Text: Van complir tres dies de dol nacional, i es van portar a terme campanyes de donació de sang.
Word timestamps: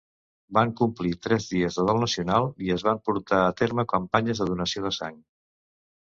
Van 0.57 0.69
complir 0.77 1.09
tres 1.25 1.43
dies 1.49 1.75
de 1.79 1.83
dol 1.89 1.99
nacional, 2.03 2.49
i 2.67 2.73
es 2.75 2.85
van 2.87 3.01
portar 3.09 3.41
a 3.47 3.51
terme 3.59 3.85
campanyes 3.91 4.41
de 4.43 4.47
donació 4.53 4.83
de 4.87 4.93
sang. 4.99 5.21